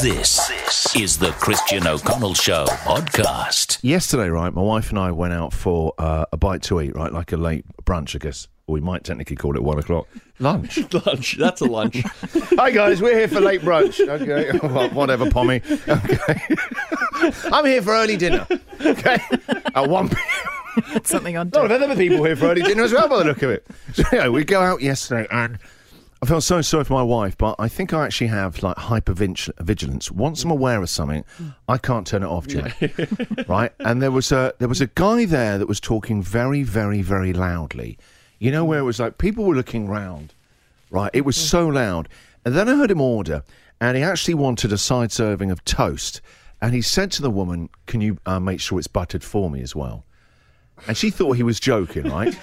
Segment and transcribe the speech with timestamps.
[0.00, 3.78] This is the Christian O'Connell Show podcast.
[3.82, 7.12] Yesterday, right, my wife and I went out for uh, a bite to eat, right,
[7.12, 8.48] like a late brunch, I guess.
[8.66, 10.08] We might technically call it one o'clock.
[10.38, 10.78] Lunch.
[11.06, 11.36] lunch.
[11.36, 12.02] That's a lunch.
[12.56, 14.00] Hi guys, we're here for late brunch.
[14.00, 15.60] Okay, Well, whatever, Pommy.
[15.86, 16.56] Okay,
[17.52, 18.46] I'm here for early dinner.
[18.80, 19.18] Okay,
[19.74, 21.04] at one p.m.
[21.04, 23.24] Something on A lot of other people here for early dinner as well, by the
[23.24, 23.66] look of it.
[23.92, 25.58] So anyway, we go out yesterday, and
[26.22, 30.08] I felt so sorry for my wife, but I think I actually have like hypervigilance.
[30.12, 31.24] Once I'm aware of something,
[31.68, 32.72] I can't turn it off, Jay.
[33.48, 33.72] right?
[33.80, 37.32] And there was a there was a guy there that was talking very, very, very
[37.32, 37.98] loudly.
[38.38, 40.32] You know where it was like people were looking round.
[40.90, 41.10] Right?
[41.12, 42.08] It was so loud.
[42.44, 43.42] And then I heard him order,
[43.80, 46.20] and he actually wanted a side serving of toast.
[46.60, 49.60] And he said to the woman, "Can you uh, make sure it's buttered for me
[49.60, 50.04] as well?"
[50.88, 52.36] And she thought he was joking, right?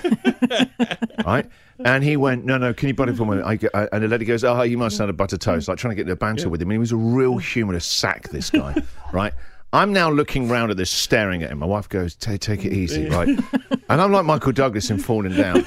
[1.26, 1.46] right?
[1.84, 3.42] And he went, no, no, can you butter for me?
[3.42, 5.92] I, I, and the lady goes, oh, you must have a butter toast, like trying
[5.92, 6.70] to get the banter with him.
[6.70, 8.82] And he was a real humorous sack, this guy,
[9.14, 9.34] right?
[9.72, 11.60] I'm now looking round at this, staring at him.
[11.60, 13.30] My wife goes, take, take it easy, right?
[13.92, 15.66] And I'm like Michael Douglas in Falling Down.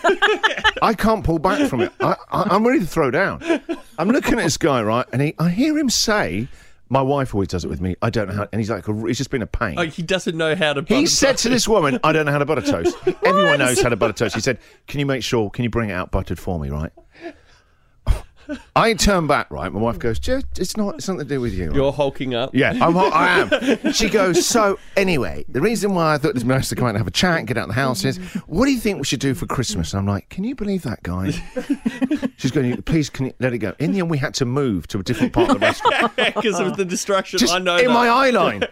[0.80, 1.92] I can't pull back from it.
[1.98, 3.42] I, I, I'm ready to throw down.
[3.98, 5.04] I'm looking at this guy, right?
[5.12, 6.46] And he, I hear him say,
[6.92, 7.96] my wife always does it with me.
[8.02, 9.76] I don't know how, and he's like, he's just been a pain.
[9.78, 10.82] Oh, he doesn't know how to.
[10.82, 12.94] He said to this woman, I don't know how to butter toast.
[13.24, 14.34] Everyone knows how to butter toast.
[14.34, 16.92] He said, Can you make sure, can you bring it out buttered for me, right?
[18.76, 19.72] I turn back, right?
[19.72, 21.72] My wife goes, It's not, it's nothing to do with you.
[21.74, 22.54] You're hulking up.
[22.54, 23.92] Yeah, I'm, I am.
[23.92, 26.98] She goes, So, anyway, the reason why I thought this nice to come out and
[26.98, 29.04] have a chat and get out of the house is, What do you think we
[29.04, 29.92] should do for Christmas?
[29.92, 31.30] And I'm like, Can you believe that guy?
[32.36, 33.74] She's going, Please, can you let it go?
[33.78, 36.16] In the end, we had to move to a different part of the restaurant.
[36.16, 37.38] because of the distraction.
[37.38, 37.92] Just I know in that.
[37.92, 38.62] my eye line.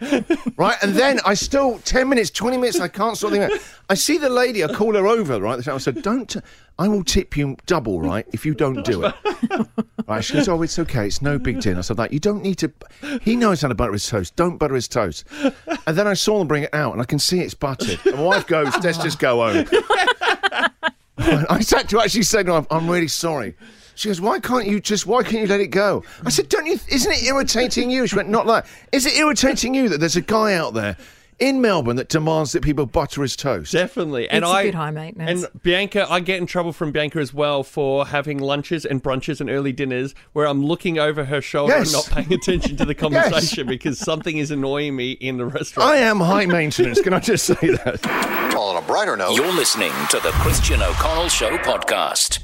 [0.57, 0.77] right?
[0.83, 3.51] And then I still, 10 minutes, 20 minutes, I can't sort out.
[3.89, 5.67] I see the lady, I call her over, right?
[5.67, 6.41] I said, don't, t-
[6.79, 9.15] I will tip you double, right, if you don't do it.
[10.07, 10.25] Right?
[10.25, 11.79] She goes, oh, it's okay, it's no big deal.
[11.79, 12.73] I said, like, you don't need to,
[13.23, 15.25] he knows how to butter his toast, don't butter his toast.
[15.87, 17.99] And then I saw them bring it out, and I can see it's buttered.
[18.05, 19.67] And my wife goes, let's just go home.
[21.19, 23.55] I had to actually say her, I'm really sorry.
[23.95, 26.03] She goes, why can't you just, why can't you let it go?
[26.25, 28.07] I said, don't you, isn't it irritating you?
[28.07, 30.97] She went, not like, is it irritating you that there's a guy out there
[31.41, 33.73] in Melbourne that demands that people butter his toast?
[33.73, 35.45] Definitely, and It's a I bit high maintenance.
[35.45, 39.41] And Bianca, I get in trouble from Bianca as well for having lunches and brunches
[39.41, 41.93] and early dinners where I'm looking over her shoulder Yes.
[41.93, 45.89] and not paying attention to the conversation because something is annoying me in the restaurant.
[45.91, 48.55] I am high maintenance, can I just say that?
[48.57, 52.41] On a brighter note, You're listening to the Christian O'Connell Show podcast.